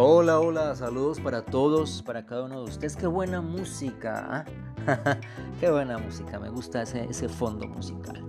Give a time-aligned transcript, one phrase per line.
[0.00, 2.94] Hola, hola, saludos para todos, para cada uno de ustedes.
[2.94, 4.46] Qué buena música,
[4.86, 5.18] ¿ah?
[5.60, 8.24] qué buena música, me gusta ese, fondo musical.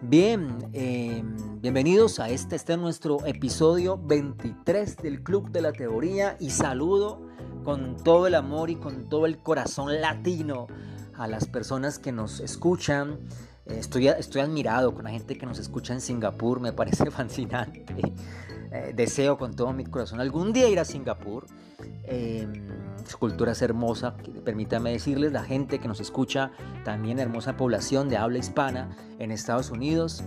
[0.00, 6.36] Bien, em, bienvenidos a este, este es nuestro episodio 23 del Club de la Teoría
[6.40, 7.22] y saludo
[7.62, 10.66] con todo el amor y con todo el corazón latino
[11.14, 13.20] a las personas que nos escuchan.
[13.64, 17.86] Estoy, estoy admirado con la gente que nos escucha en Singapur, me parece fascinante.
[18.72, 21.46] Eh, deseo con todo mi corazón algún día ir a Singapur.
[22.04, 22.46] Eh,
[23.06, 26.52] su cultura es hermosa, permítame decirles, la gente que nos escucha,
[26.84, 30.22] también hermosa población de habla hispana en Estados Unidos.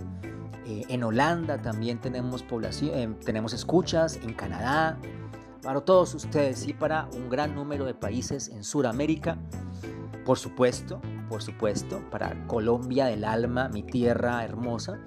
[0.66, 4.98] Eh, en Holanda también tenemos, población, tenemos escuchas, en Canadá,
[5.62, 9.38] para todos ustedes y para un gran número de países en Sudamérica.
[10.26, 15.00] Por supuesto, por supuesto, para Colombia del alma, mi tierra hermosa.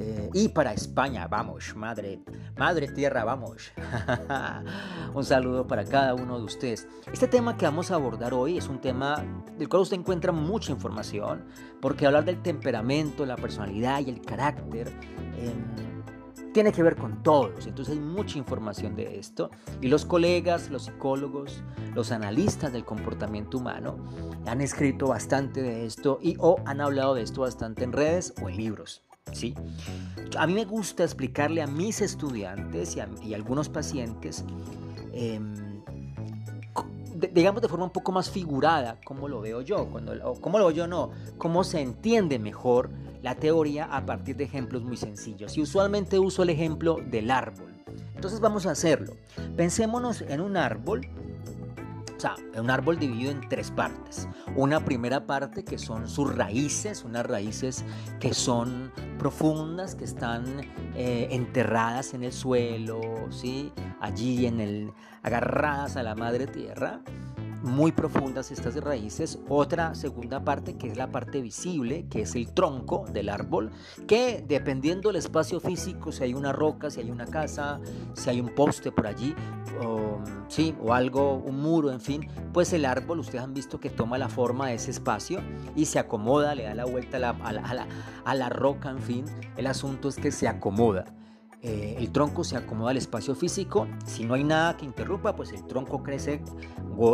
[0.00, 2.20] Eh, y para España, vamos, madre,
[2.56, 3.72] madre tierra, vamos.
[5.14, 6.86] un saludo para cada uno de ustedes.
[7.12, 9.24] Este tema que vamos a abordar hoy es un tema
[9.58, 11.46] del cual usted encuentra mucha información,
[11.80, 14.88] porque hablar del temperamento, la personalidad y el carácter
[15.36, 17.66] em, tiene que ver con todos.
[17.66, 19.50] Entonces hay mucha información de esto.
[19.80, 21.64] Y los colegas, los psicólogos,
[21.96, 23.96] los analistas del comportamiento humano
[24.46, 28.48] han escrito bastante de esto y o han hablado de esto bastante en redes o
[28.48, 29.02] en libros.
[29.32, 29.54] ¿Sí?
[30.36, 34.44] A mí me gusta explicarle a mis estudiantes y a, algunos pacientes,
[35.12, 35.82] em,
[37.32, 40.66] digamos de forma un poco más figurada, cómo lo veo yo, cuando, o cómo lo
[40.66, 42.90] veo yo no, cómo se entiende mejor
[43.22, 45.56] la teoría a partir de ejemplos muy sencillos.
[45.56, 47.74] Y usualmente uso el ejemplo del árbol.
[48.14, 49.16] Entonces vamos a hacerlo.
[49.56, 51.08] Pensémonos en un árbol
[52.18, 54.28] o sea, un árbol dividido en tres partes.
[54.56, 57.84] Una primera parte que son sus raíces, unas raíces
[58.18, 60.60] que son profundas, que están
[60.96, 63.72] eh, enterradas en el suelo, ¿sí?
[64.00, 64.92] allí en el,
[65.22, 67.00] agarradas a la madre tierra
[67.62, 69.38] muy profundas estas raíces.
[69.48, 73.70] Otra segunda parte que es la parte visible, que es el tronco del árbol,
[74.06, 77.80] que dependiendo del espacio físico, si hay una roca, si hay una casa,
[78.14, 79.34] si hay un poste por allí,
[79.84, 80.18] o,
[80.48, 84.18] sí, o algo, un muro, en fin, pues el árbol, ustedes han visto que toma
[84.18, 85.40] la forma de ese espacio
[85.76, 87.86] y se acomoda, le da la vuelta a la, a la,
[88.24, 89.24] a la roca, en fin,
[89.56, 91.04] el asunto es que se acomoda.
[91.60, 93.88] Eh, el tronco se acomoda al espacio físico.
[94.06, 96.42] Si no hay nada que interrumpa, pues el tronco crece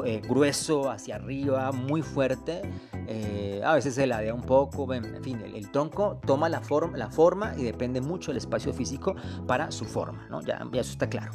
[0.05, 2.63] eh, grueso hacia arriba, muy fuerte.
[3.07, 4.93] Eh, a veces se ladea un poco.
[4.93, 9.15] En fin, el, tronco toma la, forma, y depende mucho del espacio físico
[9.47, 10.29] para su forma.
[10.45, 11.33] ya eso está claro.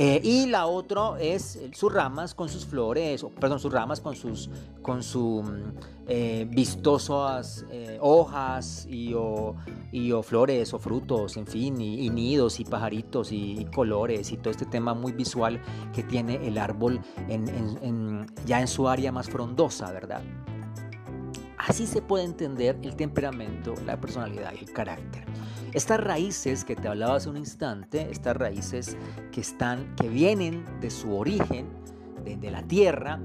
[0.00, 4.48] Eh, y la otra es sus ramas con sus flores, perdón, sus ramas con sus
[4.80, 9.56] con su, mm, eh, vistosas eh, hojas y o,
[9.90, 14.52] y o, flores o frutos, en fin, y, nidos y pajaritos y, colores y todo
[14.52, 15.60] este tema muy visual
[15.92, 17.00] que tiene el árbol
[18.46, 20.22] ya en su área más frondosa, ¿verdad?
[21.56, 25.24] Así se puede entender el temperamento, la personalidad y el carácter.
[25.72, 28.96] Estas raíces que te hablaba hace un instante, estas raíces
[29.32, 31.68] que están, que vienen de su origen,
[32.24, 33.20] de, la tierra,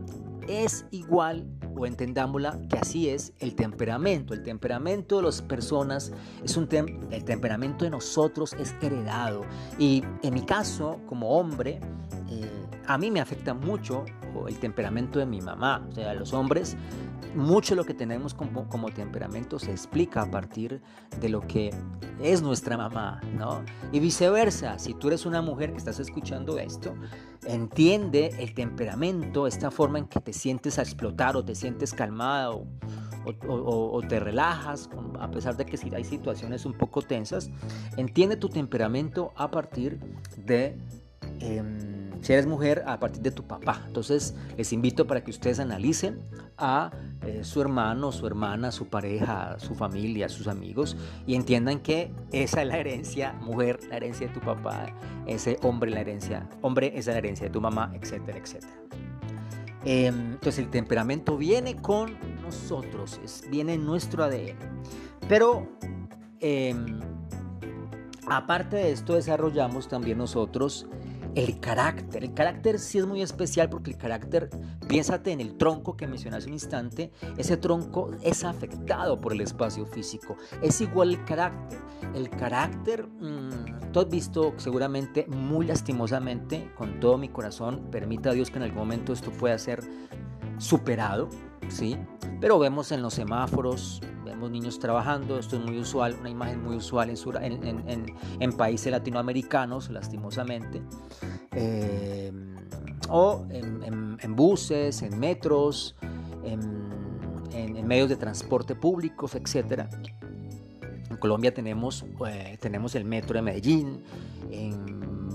[0.48, 1.46] es igual,
[1.76, 4.34] o entendámosla, que así es el temperamento.
[4.34, 6.12] El temperamento de las personas
[6.44, 6.68] es un
[7.12, 9.42] el temperamento de nosotros es heredado.
[9.80, 11.80] Y en mi caso, como hombre,
[12.30, 14.06] eh, a mí me afecta mucho
[14.48, 15.86] el temperamento de mi mamá.
[15.90, 16.76] O sea, los hombres
[17.36, 20.82] mucho lo que tenemos como, temperamento se explica a partir
[21.20, 21.72] de lo que
[22.22, 23.64] es nuestra mamá, ¿no?
[23.92, 26.96] Y viceversa, si tú eres una mujer que estás escuchando esto,
[27.46, 32.52] entiende el temperamento, esta forma en que te sientes a explotar o te sientes calmada
[32.52, 32.68] o,
[33.48, 34.90] o, te relajas,
[35.20, 37.50] a pesar de que si hay situaciones un poco tensas,
[37.98, 40.00] entiende tu temperamento a partir
[40.38, 40.78] de...
[41.40, 43.82] Em, si eres mujer, a partir de tu papá.
[43.86, 46.22] Entonces, les invito para que ustedes analicen
[46.58, 46.92] a
[47.22, 50.96] eh, su hermano, su hermana, su pareja, su familia, sus amigos
[51.28, 54.86] y entiendan que esa es la herencia, mujer, la herencia de tu papá,
[55.28, 58.74] ese hombre, la herencia, hombre, es la herencia de tu mamá, etcétera, etcétera.
[59.84, 63.20] Em, entonces, el temperamento viene con nosotros,
[63.50, 64.56] viene en nuestro ADN.
[65.28, 65.68] Pero,
[66.40, 67.02] em,
[68.28, 70.88] aparte de esto, desarrollamos también nosotros
[71.36, 72.24] el carácter.
[72.24, 74.50] El carácter sí es muy especial porque el carácter,
[74.88, 79.42] piénsate en el tronco que mencioné hace un instante, ese tronco es afectado por el
[79.42, 80.38] espacio físico.
[80.62, 81.80] Es igual el carácter.
[82.14, 88.34] El carácter, mm, tú has visto seguramente muy lastimosamente, con todo mi corazón, permita a
[88.34, 89.82] Dios que en algún momento esto pueda ser
[90.58, 91.30] superado,
[91.70, 91.98] ¿sí?
[92.44, 96.76] pero vemos en los semáforos, vemos niños trabajando, esto es muy usual, una imagen muy
[96.76, 100.82] usual en, países latinoamericanos, lastimosamente,
[101.54, 102.34] eh,
[103.08, 105.96] o en, buses, en metros,
[106.44, 109.86] en, medios de transporte públicos, etc.
[111.10, 114.04] En Colombia tenemos, eh, tenemos el metro de Medellín,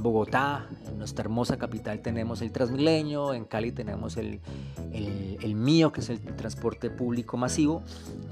[0.02, 4.40] Bogotá, en nuestra hermosa capital tenemos el Transmilenio, en Cali tenemos el,
[4.92, 7.82] el, mío, que es el transporte público masivo.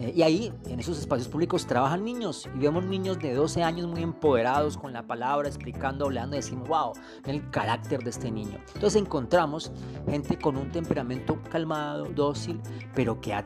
[0.00, 3.86] Eh, y ahí, en esos espacios públicos, trabajan niños y vemos niños de 12 años
[3.86, 6.92] muy empoderados con la palabra, explicando, hablando, y decimos, wow,
[7.24, 8.58] el carácter de este niño.
[8.74, 9.72] Entonces encontramos
[10.08, 12.60] gente con un temperamento calmado, dócil,
[12.94, 13.36] pero que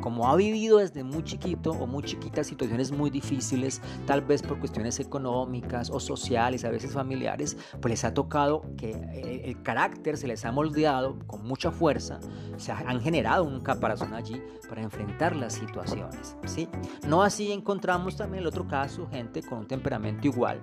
[0.00, 4.58] como ha vivido desde muy chiquito o muy chiquita situaciones muy difíciles, tal vez por
[4.58, 10.16] cuestiones económicas o sociales, a veces familiares, pues les ha tocado que eh, el carácter
[10.16, 12.20] se les ha moldeado con mucha fuerza,
[12.56, 16.36] se han generado un caparazón allí para enfrentar las situaciones.
[16.46, 16.68] ¿sí?
[17.06, 20.60] No así encontramos también el otro caso, gente con un temperamento igual,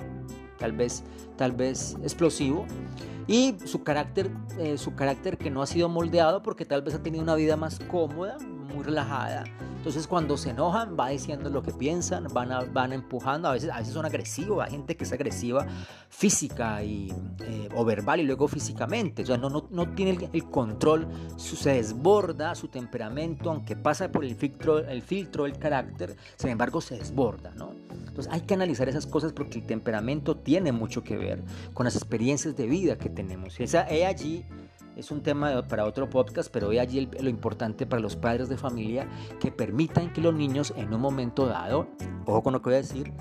[0.58, 1.04] tal vez,
[1.38, 2.66] tal vez explosivo,
[3.28, 7.04] y su carácter, eh, su carácter que no ha sido moldeado porque tal vez ha
[7.04, 8.38] tenido una vida más cómoda,
[8.74, 9.44] muy relajada.
[9.82, 13.80] Entonces cuando se enojan va diciendo lo que piensan, van, van empujando, a veces, a
[13.80, 15.66] veces son agresivos, hay gente que es agresiva
[16.08, 20.50] física y, eh, o verbal y luego físicamente, o sea, no, no, no tiene el,
[20.52, 21.08] control,
[21.38, 26.80] se desborda su temperamento, aunque pasa por el filtro, el filtro del carácter, sin embargo
[26.80, 27.74] se desborda, ¿no?
[27.90, 31.42] Entonces hay que analizar esas cosas porque el temperamento tiene mucho que ver
[31.74, 33.60] con las experiencias de vida que tenemos.
[33.60, 34.46] Esa, es allí
[34.96, 38.58] es un tema para otro podcast, pero hoy allí lo importante para los padres de
[38.58, 39.08] familia
[39.40, 41.88] que permitan que los niños en un momento dado,
[42.26, 43.12] ojo con lo que voy a decir,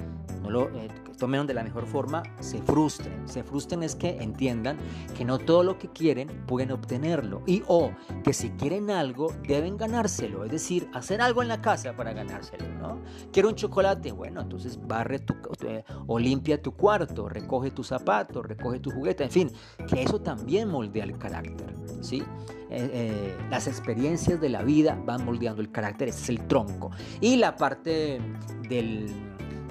[0.42, 0.88] no lo eh,
[1.20, 3.28] tomen de la mejor forma, se frustren.
[3.28, 4.78] Se frustren es que entiendan
[5.16, 7.92] que no todo lo que quieren pueden obtenerlo y o
[8.24, 12.66] que si quieren algo deben ganárselo, es decir, hacer algo en la casa para ganárselo,
[12.80, 13.00] ¿no?
[13.32, 15.34] Quiero un chocolate, bueno, entonces barre tu,
[15.64, 19.52] eh, o limpia tu cuarto, recoge tus zapatos, recoge tu juguete, en fin,
[19.86, 22.24] que eso también moldea el carácter, ¿sí?
[22.70, 26.90] Eh, las experiencias de la vida van moldeando el carácter, ese es el tronco.
[27.20, 28.20] Y la parte
[28.68, 29.29] del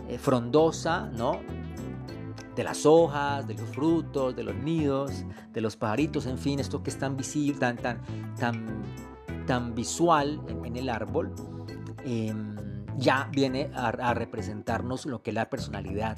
[0.10, 1.40] eh, frondosa, ¿no?
[2.56, 5.24] De las hojas, de los frutos, de los nidos,
[5.54, 8.02] de los pajaritos, en fin, esto que es tan visible, tan, tan,
[8.38, 8.66] tan,
[9.46, 11.32] tan visual en, el árbol.
[12.04, 12.56] Em,
[12.98, 16.18] ya viene a, representarnos lo que es la personalidad,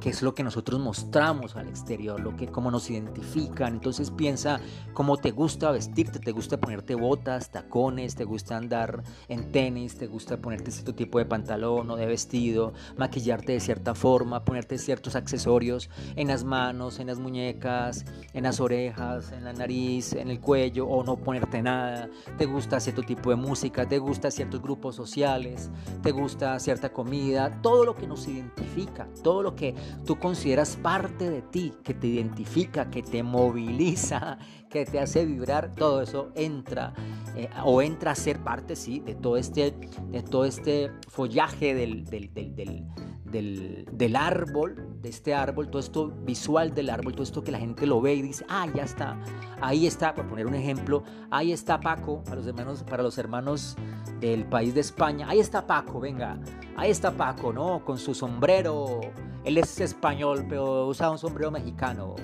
[0.00, 3.74] que es lo que nosotros mostramos al exterior, lo que cómo nos identifican.
[3.74, 4.60] Entonces piensa
[4.92, 10.06] cómo te gusta vestirte, te gusta ponerte botas, tacones, te gusta andar en tenis, te
[10.06, 15.16] gusta ponerte cierto tipo de pantalón o de vestido, maquillarte de cierta forma, ponerte ciertos
[15.16, 20.40] accesorios en las manos, en las muñecas, en las orejas, en la nariz, en el
[20.40, 22.08] cuello o no ponerte nada.
[22.36, 25.70] Te gusta cierto tipo de música, te gusta ciertos grupos sociales,
[26.02, 29.74] te gusta cierta comida, todo lo que nos identifica, todo lo que
[30.04, 34.38] tú consideras parte de ti, que te identifica, que te moviliza,
[34.70, 36.92] que te hace vibrar, todo eso entra
[37.36, 39.74] eh, o entra a ser parte, sí, de todo este,
[40.10, 46.74] de todo este follaje del, del, del, del, árbol, de este árbol, todo esto visual
[46.74, 49.20] del árbol, todo esto que la gente lo ve y dice, ah, ya está,
[49.60, 53.76] ahí está, por poner un ejemplo, ahí está Paco, para los hermanos, para los hermanos
[54.20, 56.38] del país de España, ahí está Paco, venga,
[56.76, 57.84] ahí está Paco, ¿no?
[57.84, 59.00] Con su sombrero,
[59.44, 62.16] él es español, pero usa un sombrero mexicano.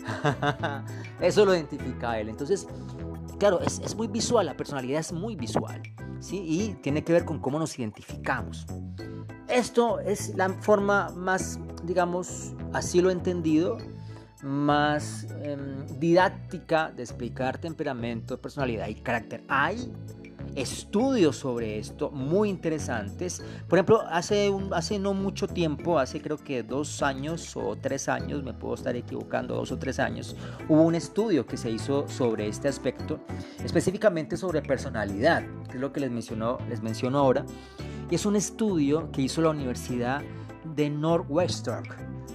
[1.20, 2.28] Eso lo identifica él.
[2.28, 2.66] Entonces,
[3.38, 5.82] claro, es, es, muy visual, la personalidad es muy visual,
[6.20, 6.38] ¿sí?
[6.38, 8.66] Y tiene que ver con cómo nos identificamos.
[9.48, 13.78] Esto es la forma más, digamos, así lo he entendido,
[14.42, 19.42] más em, didáctica de explicar temperamento, personalidad y carácter.
[19.48, 19.92] Hay
[20.60, 23.42] estudios sobre esto muy interesantes.
[23.68, 28.42] Por ejemplo, hace, hace no mucho tiempo, hace creo que dos años o tres años,
[28.42, 30.36] me puedo estar equivocando, dos o tres años,
[30.68, 33.20] hubo un estudio que se hizo sobre este aspecto,
[33.64, 37.44] específicamente sobre personalidad, que es lo que les, mencionó, les menciono ahora.
[38.10, 40.22] Y es un estudio que hizo la Universidad
[40.74, 41.84] de Northwestern,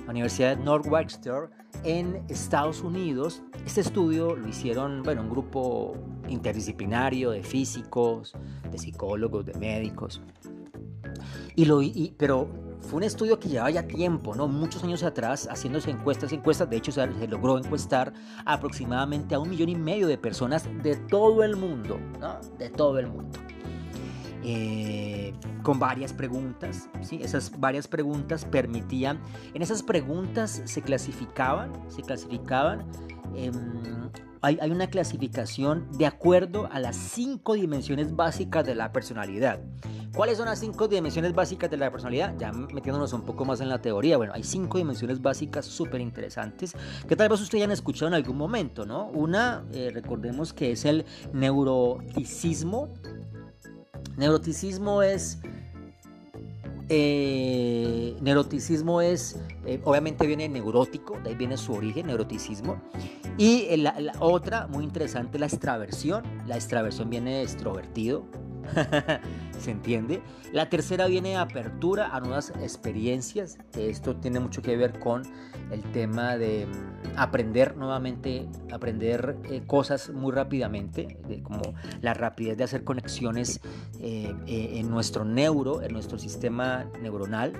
[0.05, 1.49] la Universidad de Northwestern
[1.85, 3.41] en Estados Unidos.
[3.65, 5.95] Este estudio lo hicieron, bueno, un grupo
[6.27, 8.33] interdisciplinario de físicos,
[8.69, 10.21] de psicólogos, de médicos.
[11.55, 11.81] Y lo,
[12.17, 12.49] pero
[12.81, 14.47] fue un estudio que llevaba ya tiempo, ¿no?
[14.47, 16.69] Muchos años atrás, haciéndose encuestas, encuestas.
[16.69, 18.13] De hecho, se, logró encuestar
[18.45, 22.39] aproximadamente a un millón y medio de personas de todo el mundo, ¿no?
[22.57, 23.39] De todo el mundo.
[24.47, 25.33] Eh,
[25.63, 26.87] con varias preguntas.
[27.01, 27.19] ¿sí?
[27.19, 29.19] Esas varias preguntas permitían,
[29.55, 32.85] en esas preguntas se clasificaban, se clasificaban
[33.35, 34.11] em,
[34.43, 39.59] hay, hay, una clasificación de acuerdo a las cinco dimensiones básicas de la personalidad.
[40.15, 42.35] ¿Cuáles son las cinco dimensiones básicas de la personalidad?
[42.37, 44.15] Ya metiéndonos un poco más en la teoría.
[44.15, 46.73] Bueno, hay cinco dimensiones básicas súper interesantes
[47.07, 49.07] que tal vez ustedes hayan escuchado en algún momento, ¿no?
[49.07, 52.93] Una, eh, recordemos que es el neuroticismo.
[54.17, 55.39] Neuroticismo es
[56.87, 62.79] eh, neuroticismo es, eh, obviamente viene neurótico, de ahí viene su origen, neuroticismo.
[63.37, 66.23] Y la, la, otra, muy interesante, la extraversión.
[66.45, 68.23] La extraversión viene de extrovertido,
[69.59, 70.21] ¿Se entiende?
[70.51, 73.57] La tercera viene de apertura a nuevas experiencias.
[73.77, 75.23] Esto tiene mucho que ver con
[75.71, 81.61] el tema de mm, aprender nuevamente, aprender eh, cosas muy rápidamente, como
[82.01, 83.59] la rapidez de hacer conexiones
[83.99, 87.53] eh, eh, en nuestro neuro, en nuestro sistema neuronal.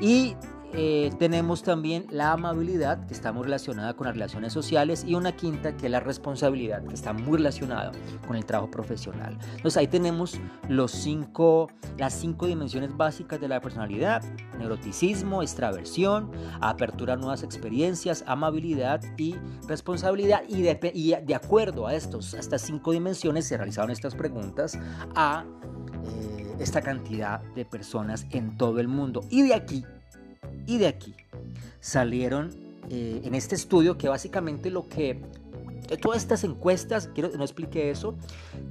[0.00, 0.36] Y
[0.76, 5.32] eh, tenemos también la amabilidad, que está muy relacionada con las relaciones sociales, y una
[5.32, 7.92] quinta, que es la responsabilidad, que está muy relacionada
[8.26, 9.38] con el trabajo profesional.
[9.56, 14.22] Entonces ahí tenemos los cinco, las cinco dimensiones básicas de la personalidad,
[14.58, 19.36] neuroticismo, extraversión, apertura a nuevas experiencias, amabilidad y
[19.68, 20.42] responsabilidad.
[20.48, 24.78] Y de, acuerdo a, estos, estas cinco dimensiones se realizaron estas preguntas
[25.14, 25.44] a...
[26.06, 29.22] Eh, esta cantidad de personas en todo el mundo.
[29.28, 29.84] Y de aquí
[30.66, 31.14] y de aquí
[31.80, 32.50] salieron
[32.90, 35.20] eh, en este estudio que básicamente lo que
[35.88, 38.14] de todas estas encuestas, quiero no explique eso,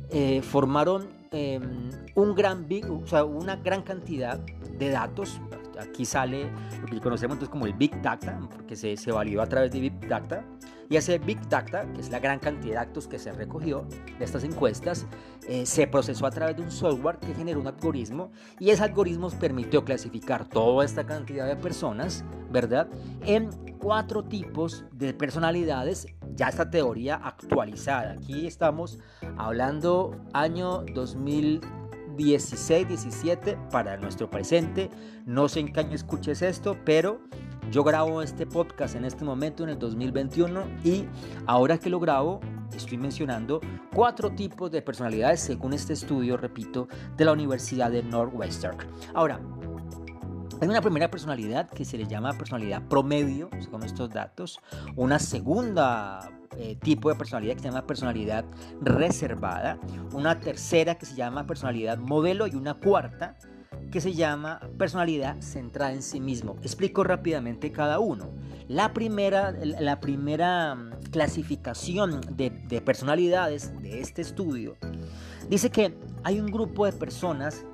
[0.10, 5.40] eh, formaron em, un gran big, o sea, una gran cantidad de datos.
[5.80, 6.50] Aquí sale
[6.82, 9.80] lo que conocemos entonces como el Big Data, porque se, se validó a través de
[9.80, 10.46] Big Data.
[10.90, 13.86] Y ese Big Data, que es la gran cantidad de datos que se recogió
[14.20, 15.06] de estas encuestas,
[15.48, 19.30] eh, se procesó a través de un software que generó un algoritmo y ese algoritmo
[19.30, 22.88] permitió clasificar toda esta cantidad de personas, ¿verdad?
[23.26, 23.50] En
[23.80, 28.14] cuatro tipos de personalidades, ya esta teoría actualizada.
[28.14, 29.00] Aquí estamos
[29.38, 31.83] hablando año 2016,
[32.16, 34.90] 17 para nuestro presente.
[35.26, 37.22] No sé en qué año escuches esto, pero
[37.72, 41.06] yo grabo este podcast en este momento en el 2021 y
[41.46, 42.40] ahora que lo grabo
[42.76, 43.62] estoy mencionando
[43.94, 48.78] cuatro tipos de personalidades según este estudio, repito, de la Universidad de Northwestern.
[49.14, 49.40] Ahora,
[50.62, 54.60] hay una primera personalidad que se le llama personalidad promedio, según estos datos.
[54.96, 58.46] Una segunda eh, tipo de personalidad que se llama personalidad
[58.82, 59.80] reservada.
[60.12, 63.38] Una tercera que se llama personalidad modelo y una cuarta
[63.92, 66.56] que se llama personalidad centrada en sí mismo.
[66.64, 68.30] Explico rápidamente cada uno.
[68.68, 72.50] La primera, la primera mm, clasificación de,
[72.82, 74.76] personalidades de este estudio
[75.50, 77.66] dice que hay un grupo de personas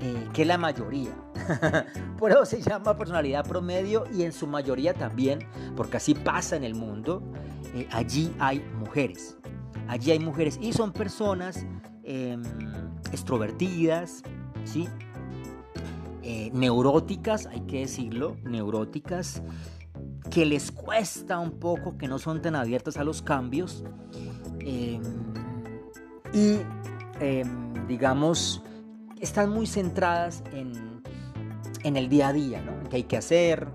[0.00, 1.14] eh, que la mayoría.
[2.18, 5.40] Por eso se llama personalidad promedio y en su mayoría también,
[5.74, 7.22] porque así pasa en el mundo,
[7.74, 9.36] eh, allí hay mujeres.
[9.88, 11.64] Allí hay mujeres y son personas
[12.02, 12.42] em,
[13.12, 14.22] extrovertidas,
[14.64, 14.88] ¿sí?
[16.22, 19.42] Eh, neuróticas, hay que decirlo, neuróticas,
[20.30, 23.84] que les cuesta un poco, que no son tan abiertas a los cambios.
[24.60, 25.02] Em,
[26.34, 26.58] y,
[27.20, 28.62] em, digamos,
[29.20, 31.02] están muy centradas en,
[31.82, 32.72] en, el día a día, ¿no?
[32.72, 33.68] En qué hay que hacer,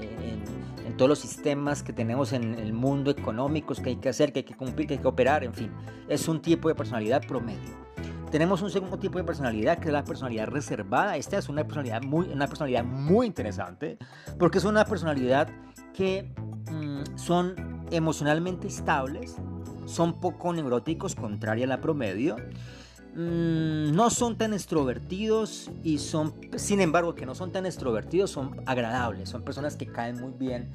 [0.00, 4.32] en, en, todos los sistemas que tenemos en el mundo económicos, que hay que hacer,
[4.32, 5.70] que hay que cumplir, que hay que operar, en fin.
[6.08, 7.88] Es un tipo de personalidad promedio.
[8.30, 11.16] Tenemos un segundo tipo de personalidad que es la personalidad reservada.
[11.16, 13.96] Esta es una personalidad muy, una personalidad muy interesante
[14.38, 15.48] porque es una personalidad
[15.94, 16.30] que
[16.70, 19.36] mm, son emocionalmente estables,
[19.86, 22.36] son poco neuróticos, contraria a la promedio.
[23.14, 28.60] Mm, no son tan extrovertidos y son, sin embargo, que no son tan extrovertidos, son
[28.66, 30.70] agradables, son personas que caen muy bien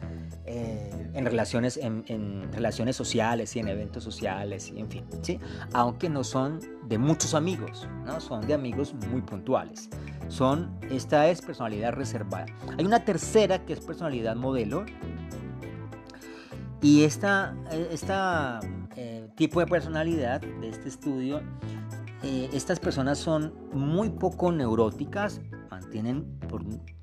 [0.45, 5.39] eh, en, relaciones, en, relaciones sociales y en eventos sociales, y en fin, ¿sí?
[5.73, 8.19] aunque no son de muchos amigos, ¿no?
[8.19, 9.89] son de amigos muy puntuales.
[10.27, 12.47] Son, esta es personalidad reservada.
[12.77, 14.85] Hay una tercera que es personalidad modelo.
[16.81, 17.55] Y esta,
[17.91, 18.59] esta
[18.97, 21.41] eh, tipo de personalidad de este estudio,
[22.23, 25.41] eh, estas personas son muy poco neuróticas,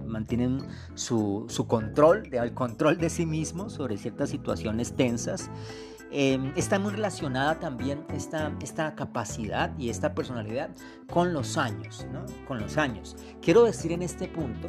[0.07, 5.51] mantienen su, control, el control de sí mismos sobre ciertas situaciones tensas.
[6.13, 10.71] Em, está muy relacionada también esta, esta capacidad y esta personalidad
[11.09, 12.25] con los años, ¿no?
[12.49, 13.17] Con los años.
[13.41, 14.67] Quiero decir en este punto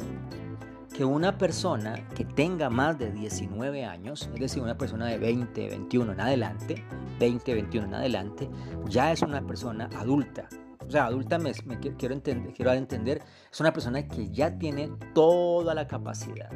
[0.94, 5.68] que una persona que tenga más de 19 años, es decir, una persona de 20,
[5.68, 6.84] 21 en adelante,
[7.18, 8.50] 20, 21 en adelante,
[8.88, 10.48] ya es una persona adulta,
[10.86, 11.52] o sea, adulta me,
[11.98, 16.50] quiero, entender, quiero entender, es una persona que ya tiene toda la capacidad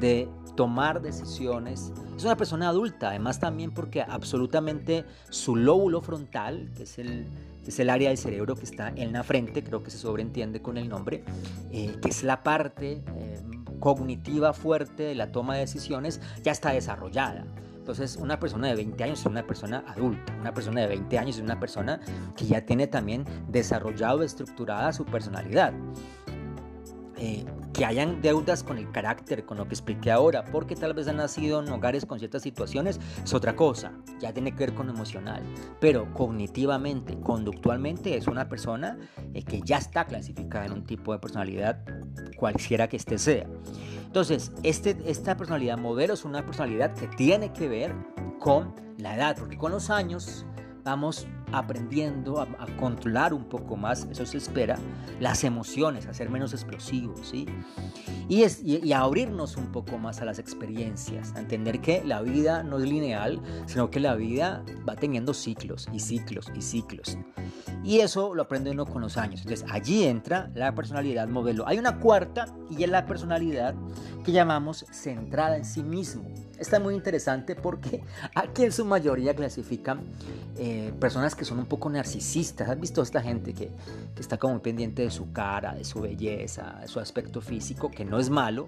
[0.00, 1.92] de tomar decisiones.
[2.16, 7.26] Es una persona adulta, además también porque absolutamente su lóbulo frontal, que es el,
[7.66, 10.78] es el área del cerebro que está en la frente, creo que se sobreentiende con
[10.78, 11.24] el nombre,
[11.70, 13.40] eh, que es la parte eh,
[13.94, 17.46] cognitiva fuerte de la toma de decisiones, ya está desarrollada.
[17.78, 21.36] Entonces, una persona de 20 años es una persona adulta, una persona de 20 años
[21.36, 22.00] es una persona
[22.36, 25.72] que ya tiene también desarrollado, estructurada su personalidad.
[27.18, 27.44] Eh,
[27.74, 31.18] que hayan deudas con el carácter, con lo que expliqué ahora, porque tal vez han
[31.18, 35.42] nacido en hogares con ciertas situaciones, es otra cosa, ya tiene que ver con emocional,
[35.78, 38.98] pero cognitivamente, conductualmente es una persona
[39.32, 41.84] eh, que ya está clasificada en un tipo de personalidad,
[42.36, 43.46] cualquiera que éste sea.
[44.06, 47.94] Entonces, este, esta personalidad modelo es una personalidad que tiene que ver
[48.40, 50.46] con la edad, porque con los años
[50.84, 52.46] vamos aprendiendo a,
[52.78, 54.78] controlar un poco más, eso se espera,
[55.20, 57.46] las emociones, a ser menos explosivos, ¿sí?
[58.28, 62.20] Y, es, y, a abrirnos un poco más a las experiencias, a entender que la
[62.20, 67.16] vida no es lineal, sino que la vida va teniendo ciclos y ciclos y ciclos.
[67.82, 69.40] Y eso lo aprende uno con los años.
[69.40, 71.66] Entonces allí entra la personalidad modelo.
[71.66, 73.74] Hay una cuarta y es la personalidad
[74.24, 76.24] que llamamos centrada en sí mismo.
[76.58, 78.02] Está muy interesante porque
[78.34, 80.00] aquí en su mayoría clasifican
[80.56, 82.68] eh, personas que son un poco narcisistas.
[82.68, 83.70] ¿Has visto esta gente que,
[84.14, 88.04] que está como pendiente de su cara, de su belleza, de su aspecto físico, que
[88.04, 88.66] no es malo,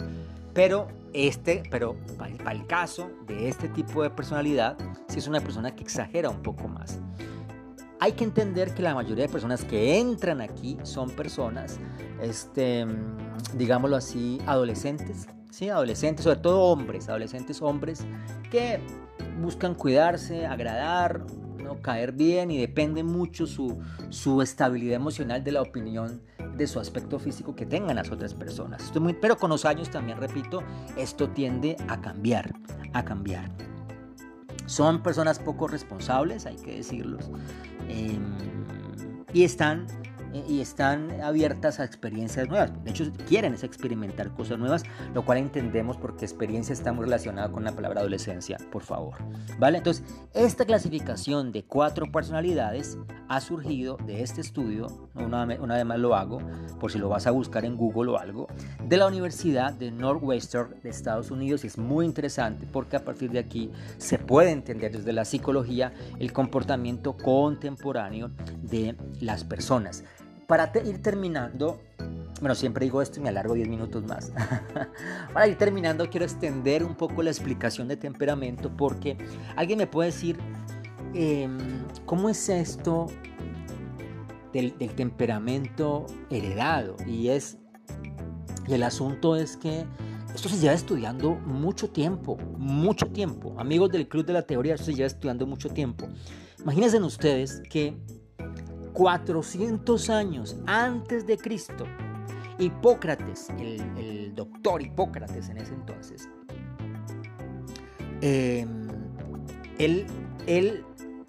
[0.55, 4.77] pero este, pero para el caso de este tipo de personalidad,
[5.09, 6.99] sí es una persona que exagera un poco más.
[7.99, 11.79] Hay que entender que la mayoría de personas que entran aquí son personas,
[12.23, 12.87] este,
[13.55, 15.69] digámoslo así, adolescentes, ¿sí?
[15.69, 18.05] adolescentes, sobre todo hombres, adolescentes hombres
[18.51, 18.81] que
[19.41, 21.25] buscan cuidarse, agradar,
[21.63, 21.81] ¿no?
[21.81, 23.79] caer bien y depende mucho su,
[24.09, 26.23] su estabilidad emocional de la opinión
[26.57, 28.93] de su aspecto físico que tengan las otras personas.
[29.21, 30.63] pero con los años también, repito,
[30.97, 32.53] esto tiende a cambiar,
[32.93, 33.51] a cambiar.
[34.67, 37.31] Son personas poco responsables, hay que decirlos,
[37.89, 38.37] em,
[39.33, 39.87] y están
[40.33, 42.73] y están abiertas a experiencias nuevas.
[42.85, 44.83] De hecho, quieren experimentar cosas nuevas,
[45.15, 49.15] lo cual entendemos porque experiencia está muy relacionada con la palabra adolescencia, por favor.
[49.59, 49.79] ¿Vale?
[49.79, 55.99] Entonces, esta clasificación de cuatro personalidades ha surgido de este estudio, una, una vez más
[55.99, 56.41] lo hago,
[56.79, 58.49] por si lo vas a buscar en Google o algo,
[58.85, 63.31] de la Universidad de Northwestern de Estados Unidos y es muy interesante porque a partir
[63.31, 68.31] de aquí se puede entender desde la psicología el comportamiento contemporáneo
[68.63, 70.05] de las personas.
[70.51, 71.81] Para ir terminando,
[72.41, 74.33] bueno, siempre digo esto y me alargo 10 minutos más.
[75.33, 79.17] Para ir terminando, quiero extender un poco la explicación de temperamento porque
[79.55, 80.41] alguien me puede decir,
[81.15, 81.57] em,
[82.05, 83.07] ¿cómo es esto
[84.53, 86.97] del, temperamento heredado?
[87.07, 87.57] Y es,
[88.67, 89.87] y el asunto es que
[90.35, 93.55] esto se lleva estudiando mucho tiempo, mucho tiempo.
[93.57, 96.09] Amigos del Club de la Teoría, esto se lleva estudiando mucho tiempo.
[96.59, 97.97] Imagínense ustedes que
[98.93, 101.85] 400 años antes de Cristo,
[102.59, 106.29] Hipócrates, el, doctor Hipócrates en ese entonces,
[108.23, 108.89] em,
[109.79, 110.07] él,
[110.47, 110.85] él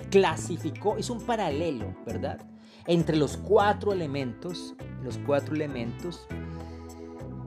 [0.10, 2.40] clasificó, hizo un paralelo, ¿verdad?
[2.88, 6.28] Entre los cuatro elementos, los cuatro elementos,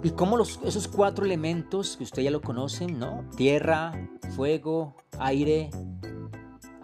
[0.03, 3.24] y cómo los, esos cuatro elementos que usted ya lo conocen, ¿no?
[3.37, 3.92] Tierra,
[4.37, 5.70] fuego, aire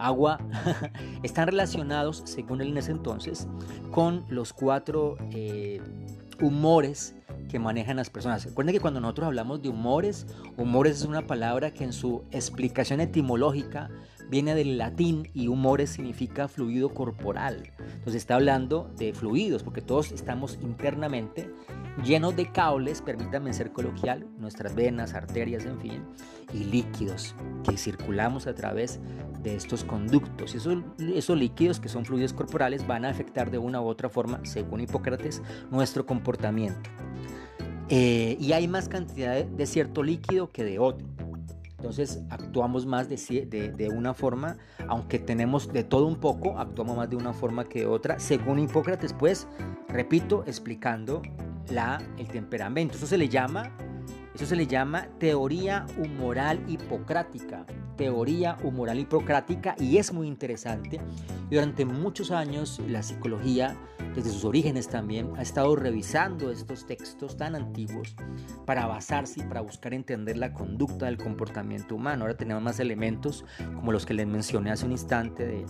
[0.01, 0.39] agua
[1.23, 3.49] están relacionados, según él en ese entonces,
[3.91, 5.81] con los cuatro eh,
[6.41, 7.15] humores
[7.49, 8.45] que manejan las personas.
[8.45, 13.01] Recuerden que cuando nosotros hablamos de humores, humores es una palabra que en su explicación
[13.01, 13.91] etimológica
[14.31, 17.73] viene del latín y humores significa fluido corporal.
[17.79, 21.51] Entonces está hablando de fluidos, porque todos estamos internamente
[22.03, 26.03] llenos de cables, permítanme ser coloquial, nuestras venas, arterias, en fin,
[26.53, 27.35] y líquidos
[27.69, 29.01] que circulamos a través
[29.43, 30.55] de estos conductos.
[30.55, 34.41] Esos, esos líquidos, que son fluidos corporales, van a afectar de una u otra forma,
[34.45, 36.91] según Hipócrates, nuestro comportamiento.
[37.89, 41.07] Eh, y hay más cantidad de cierto líquido que de otro.
[41.81, 47.09] Entonces actuamos más de, de, una forma, aunque tenemos de todo un poco, actuamos más
[47.09, 49.49] de una forma que de otra, según Hipócrates, pues,
[49.89, 51.23] repito, explicando
[51.71, 52.97] la, el temperamento.
[52.97, 53.71] Eso se le llama,
[54.35, 57.67] eso se le llama teoría humoral hipocrática
[58.01, 60.99] teoría humoral hipocrática y es muy interesante.
[61.51, 63.77] durante muchos años la psicología,
[64.15, 68.17] desde sus orígenes también, ha estado revisando estos textos tan antiguos
[68.65, 72.25] para basarse y para buscar entender la conducta del comportamiento humano.
[72.25, 75.67] Ahora tenemos más elementos como los que les mencioné hace un instante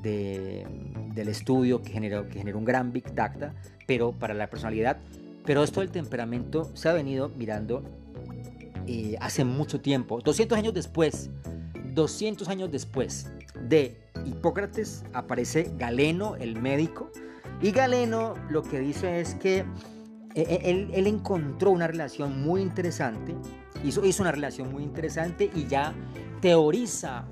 [0.00, 0.66] de,
[1.12, 3.52] del estudio que generó, que generó un gran Big Data,
[3.86, 4.96] pero para la personalidad.
[5.46, 7.82] Pero esto del temperamento se ha venido mirando
[8.86, 11.30] eh, hace mucho tiempo, 200 años después,
[11.94, 13.30] 200 años después
[13.68, 17.10] de Hipócrates, aparece Galeno, el médico,
[17.62, 19.64] y Galeno lo que dice es que
[20.34, 23.34] eh, él, encontró una relación muy interesante,
[23.84, 25.94] hizo, hizo una relación muy interesante y ya
[26.40, 27.24] teoriza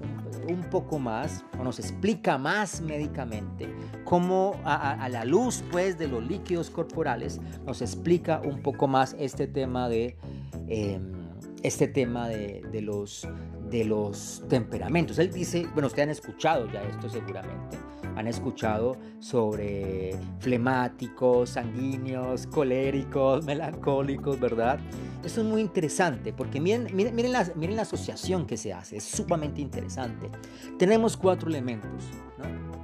[0.49, 3.69] un, poco más, o nos explica más médicamente,
[4.05, 9.47] cómo a, la luz pues de los líquidos corporales nos explica un poco más este
[9.47, 10.17] tema de...
[10.69, 11.25] Em,
[11.65, 13.27] este tema de, los,
[13.71, 15.19] de los temperamentos.
[15.19, 17.79] Él dice, bueno, ustedes han escuchado ya esto seguramente,
[18.17, 24.79] han escuchado sobre flemáticos, sanguíneos, coléricos, melancólicos, ¿verdad?
[25.25, 30.31] Eso es muy interesante porque miren, miren, la, asociación que se hace, es sumamente interesante.
[30.79, 32.05] Tenemos cuatro elementos.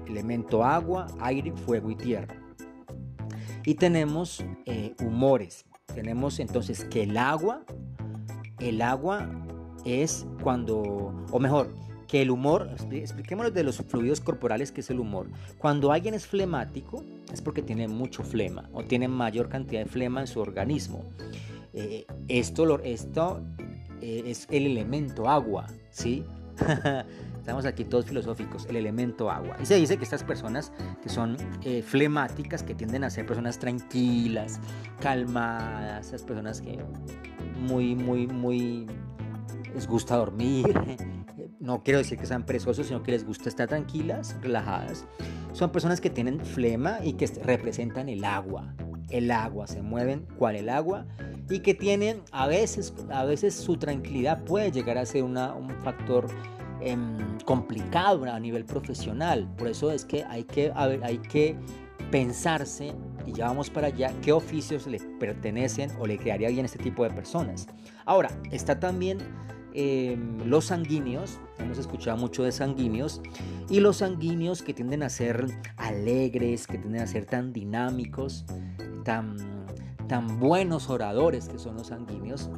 [0.07, 2.35] Elemento agua, aire, fuego y tierra.
[3.64, 5.66] Y tenemos eh, humores.
[5.95, 7.64] Tenemos entonces que el agua
[8.61, 9.29] el agua
[9.85, 11.75] es cuando, o mejor,
[12.11, 15.29] que el humor, expliquémoslo de los fluidos corporales, que es el humor.
[15.59, 20.20] Cuando alguien es flemático, es porque tiene mucho flema o tiene mayor cantidad de flema
[20.20, 21.05] en su organismo.
[21.73, 23.40] Eh, esto esto
[24.01, 26.25] eh, es el elemento agua, ¿sí?
[27.38, 29.57] Estamos aquí todos filosóficos, el elemento agua.
[29.62, 30.73] Y se dice que estas personas
[31.05, 34.59] que son eh, flemáticas, que tienden a ser personas tranquilas,
[35.01, 36.77] calmadas, esas personas que
[37.57, 38.88] muy, muy, muy
[39.73, 40.66] les gusta dormir.
[41.61, 45.05] No quiero decir que sean perezosos, sino que les gusta estar tranquilas, relajadas.
[45.53, 48.75] Son personas que tienen flema y que representan el agua.
[49.11, 51.07] El agua, se mueven cual el agua
[51.51, 55.37] y que tienen a veces, a veces su tranquilidad puede llegar a ser un
[55.85, 56.29] factor
[56.81, 59.46] em, complicado a nivel profesional.
[59.59, 61.57] Por eso es que hay que, hay que
[62.11, 62.94] pensarse
[63.27, 67.05] y ya vamos para allá qué oficios le pertenecen o le crearía bien este tipo
[67.05, 67.66] de personas.
[68.07, 69.18] Ahora, está también
[69.75, 73.21] em, los sanguíneos, hemos escuchado mucho de sanguíneos,
[73.69, 78.45] y los sanguíneos que tienden a ser alegres, que tienden a ser tan dinámicos,
[79.05, 79.37] tan,
[80.09, 82.51] tan buenos oradores que son los sanguíneos,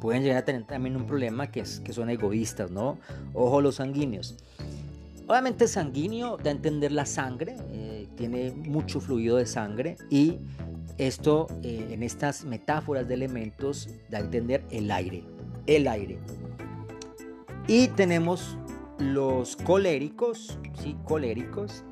[0.00, 2.98] pueden llegar a tener también un problema que es que son egoístas, ¿no?
[3.34, 4.36] Ojo los sanguíneos.
[5.26, 10.38] Obviamente sanguíneo da a entender la sangre, eh, tiene mucho fluido de sangre y
[10.98, 15.22] esto eh, en estas metáforas de elementos da a entender el aire,
[15.66, 16.18] el aire.
[17.66, 18.56] Y tenemos
[18.98, 21.84] los coléricos, sí, coléricos.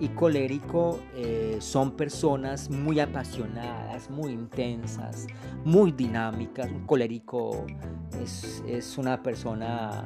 [0.00, 5.28] Y colérico eh, son personas muy apasionadas, muy intensas,
[5.64, 6.68] muy dinámicas.
[6.68, 7.64] Un colérico
[8.20, 10.04] es, es una persona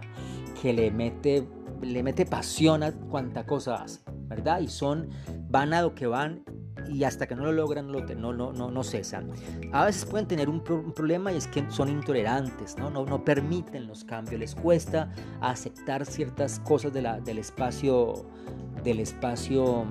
[0.61, 1.47] que le mete
[1.83, 4.61] le mete pasión a cuanta cosa hace, ¿verdad?
[4.61, 5.09] Y son,
[5.49, 6.43] van a lo que van
[6.89, 9.31] y hasta que no lo logran no, no, no, no cesan.
[9.73, 12.91] A veces pueden tener un, problema y es que son intolerantes, ¿no?
[12.91, 18.27] No, no permiten los cambios, les cuesta aceptar ciertas cosas de la, del espacio,
[18.85, 19.87] del espacio,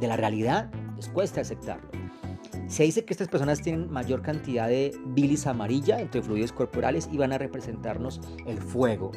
[0.00, 1.88] de la realidad, les cuesta aceptarlo.
[2.66, 7.18] Se dice que estas personas tienen mayor cantidad de bilis amarilla entre fluidos corporales y
[7.18, 9.12] van a representarnos el fuego.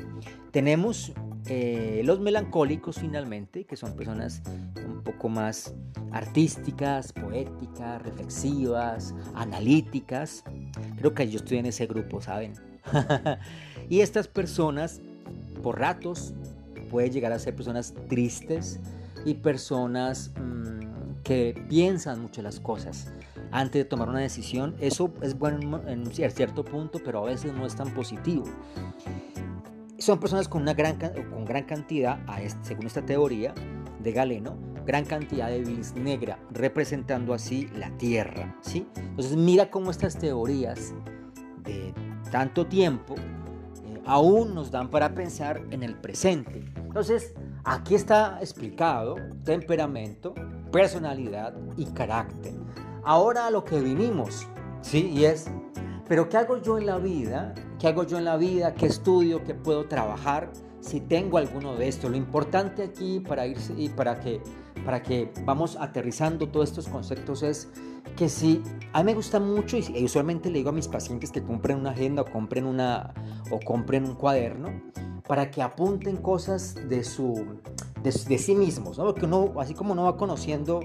[0.52, 1.13] Tenemos
[1.50, 4.42] eh, los melancólicos finalmente, que son personas
[4.86, 5.74] un poco más
[6.12, 10.44] artísticas, poéticas, reflexivas, analíticas.
[10.98, 12.54] Creo que yo estoy en ese grupo, ¿saben?
[13.90, 15.02] y estas personas,
[15.64, 16.34] por ratos,
[16.90, 18.80] pueden llegar a ser personas tristes
[19.26, 23.12] y personas mm, que piensan mucho las cosas
[23.52, 24.76] antes de tomar una decisión.
[24.80, 28.44] Eso es bueno en cierto punto, pero a veces no es tan positivo.
[30.00, 32.20] Son personas con una gran, con gran cantidad,
[32.62, 33.54] según esta teoría
[34.00, 34.56] de Galeno,
[34.86, 38.56] gran cantidad de bilis negra, representando así la Tierra.
[38.62, 38.88] ¿sí?
[38.96, 40.94] Entonces mira cómo estas teorías
[41.64, 41.94] de
[42.32, 46.64] tanto tiempo eh, aún nos dan para pensar en el presente.
[46.76, 47.34] Entonces,
[47.64, 50.36] aquí está explicado temperamento,
[50.72, 52.54] personalidad y carácter.
[53.04, 54.48] Ahora lo que vinimos,
[54.82, 55.10] ¿sí?
[55.10, 55.48] Y es,
[56.08, 58.74] pero ¿qué hago yo en la vida ¿Qué hago yo en la vida?
[58.74, 59.44] ¿Qué estudio?
[59.44, 60.52] ¿Qué puedo trabajar?
[60.82, 62.10] Si tengo alguno de estos.
[62.10, 64.42] Lo importante aquí para irse y para que,
[64.84, 67.70] para que vamos aterrizando todos estos conceptos es
[68.16, 68.63] que si
[68.94, 71.92] a mí me gusta mucho y usualmente le digo a mis pacientes que compren una
[71.92, 73.13] agenda o compren, una,
[73.52, 74.70] o compren un cuaderno
[75.28, 77.46] para que apunten cosas de, su,
[78.02, 79.04] de, de sí mismos, ¿no?
[79.04, 80.80] Porque uno, así como uno va conociendo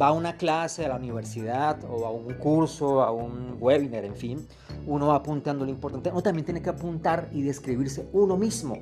[0.00, 4.16] va a una clase a la universidad o a un curso, a un webinar, en
[4.16, 4.46] fin,
[4.86, 6.10] uno va apuntando lo importante.
[6.10, 8.78] Uno también tiene que apuntar y describirse uno mismo,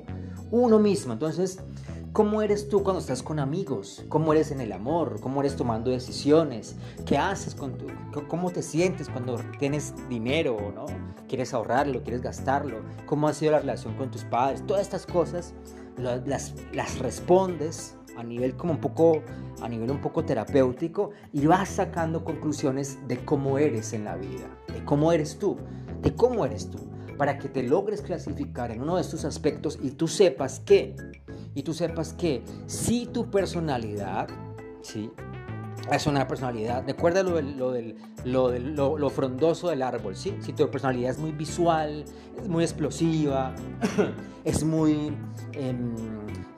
[0.51, 1.13] uno mismo.
[1.13, 1.59] Entonces,
[2.13, 4.03] ¿cómo eres tú cuando estás con amigos?
[4.07, 5.19] ¿Cómo eres en el amor?
[5.19, 6.75] ¿Cómo eres tomando decisiones?
[7.05, 7.87] ¿Qué haces con tu,
[8.27, 10.85] cómo te sientes cuando tienes dinero, ¿no?
[11.27, 15.53] quieres ahorrarlo, quieres gastarlo, cómo ha sido la relación con tus padres, todas estas cosas
[15.95, 19.23] las, las respondes a nivel como un poco
[19.61, 24.47] a nivel un poco terapéutico y vas sacando conclusiones de cómo eres en la vida,
[24.73, 25.57] de cómo eres tú,
[26.01, 26.79] de cómo eres tú,
[27.17, 30.95] para que te logres clasificar en uno de estos aspectos y tú sepas que
[31.55, 34.27] y tú sepas que si tu personalidad,
[34.81, 35.11] ¿sí?
[35.91, 36.83] es una personalidad.
[36.85, 40.35] Recuerda lo, del, lo, lo, frondoso del árbol, ¿sí?
[40.41, 42.05] Si tu personalidad es muy visual,
[42.37, 43.53] es muy explosiva,
[44.43, 45.13] es muy,
[45.53, 45.95] em,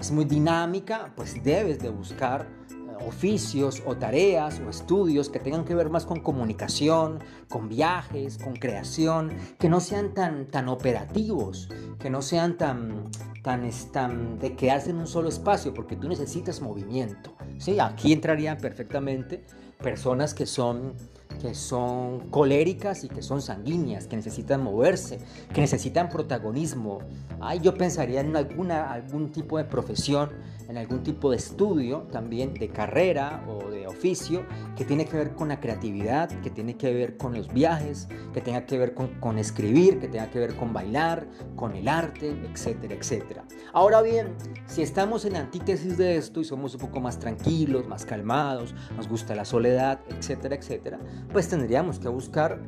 [0.01, 5.63] es muy dinámica, pues debes de buscar eh, oficios o tareas o estudios que tengan
[5.63, 11.69] que ver más con comunicación, con viajes, con creación, que no sean tan, tan operativos,
[11.99, 13.11] que no sean tan,
[13.43, 17.35] tan, tan de quedarse en un solo espacio, porque tú necesitas movimiento.
[17.59, 17.79] ¿sí?
[17.79, 19.45] Aquí entrarían perfectamente
[19.77, 20.93] personas que son
[21.41, 25.19] que son coléricas y que son sanguíneas, que necesitan moverse,
[25.53, 26.99] que necesitan protagonismo.
[27.39, 30.29] Ay, yo pensaría en alguna, algún tipo de profesión,
[30.67, 34.45] en algún tipo de estudio también, de carrera o de oficio,
[34.75, 38.41] que tiene que ver con la creatividad, que tiene que ver con los viajes, que
[38.41, 42.95] tenga que ver con, escribir, que tenga que ver con bailar, con el arte, etcétera,
[42.95, 43.45] etcétera.
[43.73, 48.05] Ahora bien, si estamos en antítesis de esto y somos un poco más tranquilos, más
[48.05, 50.99] calmados, nos gusta la soledad, etcétera, etcétera,
[51.31, 52.61] pues tendríamos que buscar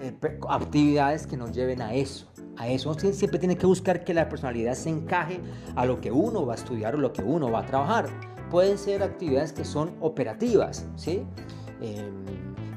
[0.00, 0.14] eh,
[0.48, 2.26] actividades que nos lleven a eso.
[2.56, 5.40] A eso siempre tiene que buscar que la personalidad se encaje
[5.76, 8.06] a lo que uno va a estudiar o lo que uno va a trabajar.
[8.50, 11.22] Pueden ser actividades que son operativas, ¿sí?
[11.80, 12.24] Em,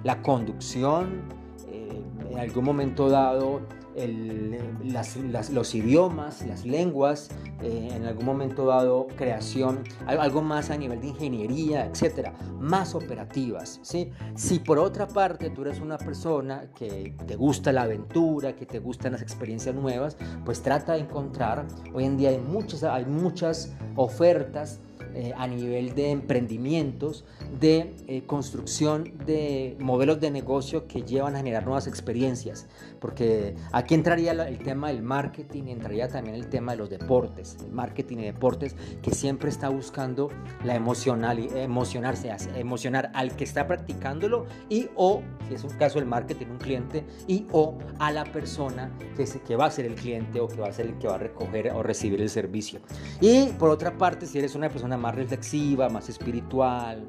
[0.04, 1.24] la conducción,
[1.68, 3.62] eh, en algún momento dado
[3.96, 7.30] los idiomas, las lenguas,
[7.62, 13.80] eh, en algún momento dado creación, algo más a nivel de ingeniería, etcétera, más operativas.
[13.84, 14.12] ¿sí?
[14.36, 18.80] Si por otra parte tú eres una persona que te gusta la aventura, que te
[18.80, 23.74] gustan las experiencias nuevas, pues trata de encontrar, hoy en día hay muchas, hay muchas
[23.96, 24.80] ofertas
[25.14, 27.26] eh, a nivel de emprendimientos,
[27.60, 32.68] de eh, construcción de modelos de negocio que llevan a generar nuevas experiencias.
[33.00, 37.72] Porque aquí entraría el tema del marketing, entraría también el tema de los deportes, el
[37.72, 40.30] marketing y deportes que siempre está buscando
[40.64, 46.06] la emocional, emocionarse, emocionar al que está practicándolo y o, si es un caso el
[46.06, 50.40] marketing, un cliente, y o a la persona que, que va a ser el cliente
[50.40, 52.80] o que va a ser el que va a recoger o recibir el servicio.
[53.20, 57.08] Y por otra parte, si eres una persona más reflexiva, más espiritual,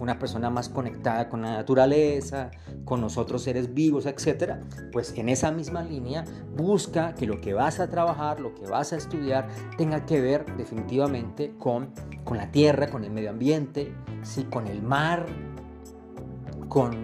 [0.00, 2.50] una persona más conectada con la naturaleza,
[2.84, 4.54] con nosotros seres vivos, etc.,
[4.90, 6.24] pues en esa misma línea
[6.56, 10.44] busca que lo que vas a trabajar, lo que vas a estudiar, tenga que ver
[10.56, 11.92] definitivamente con,
[12.24, 14.44] con la tierra, con el medio ambiente, ¿sí?
[14.44, 15.26] con el mar,
[16.68, 16.96] con,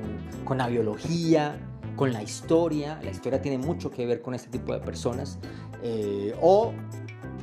[0.44, 1.56] con la biología,
[1.96, 3.00] con la historia.
[3.02, 5.38] La historia tiene mucho que ver con este tipo de personas.
[5.82, 6.72] Eh, o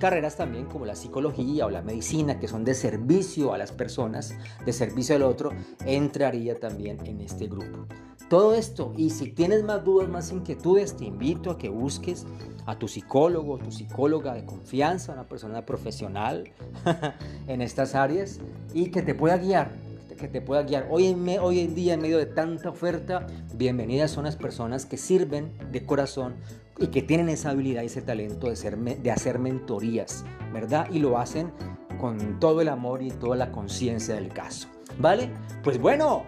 [0.01, 4.33] carreras también como la psicología o la medicina, que son de servicio a las personas,
[4.65, 5.51] de servicio al otro,
[5.85, 7.85] entraría también en este grupo.
[8.27, 12.25] Todo esto, y si tienes más dudas, más inquietudes, te invito a que busques
[12.65, 16.51] a tu psicólogo, tu psicóloga de confianza, una persona profesional
[17.47, 18.39] en estas áreas
[18.73, 19.69] y que te pueda guiar,
[20.17, 20.87] que te pueda guiar.
[20.89, 24.97] Hoy en, hoy en día, en medio de tanta oferta, bienvenidas son las personas que
[24.97, 26.37] sirven de corazón
[26.81, 30.87] y que tienen esa habilidad y ese talento de, ser, de hacer mentorías, ¿verdad?
[30.91, 31.51] Y lo hacen
[31.99, 34.67] con todo el amor y toda la conciencia del caso,
[34.97, 35.29] ¿vale?
[35.63, 36.23] Pues bueno,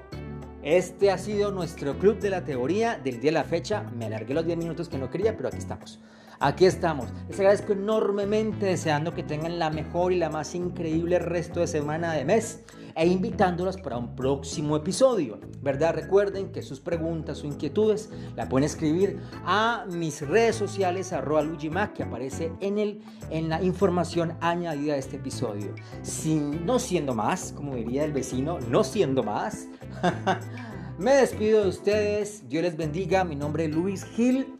[0.62, 3.84] este ha sido nuestro club de la teoría del día de la fecha.
[3.98, 6.00] Me alargué los 10 minutos que no quería, pero aquí estamos.
[6.40, 7.10] Aquí estamos.
[7.28, 12.14] Les agradezco enormemente deseando que tengan la mejor y la más increíble resto de semana
[12.14, 12.64] de mes
[12.96, 15.40] e invitándolas para un próximo episodio.
[15.62, 15.96] ¿Verdad?
[15.96, 21.94] Recuerden que sus preguntas o inquietudes la pueden escribir a mis redes sociales arroba Lujimac
[21.94, 25.74] que aparece en, el, en la información añadida a este episodio.
[26.02, 29.68] Sin, no siendo más, como diría el vecino, no siendo más.
[30.98, 32.48] Me despido de ustedes.
[32.50, 33.24] Dios les bendiga.
[33.24, 34.60] Mi nombre es Luis Gil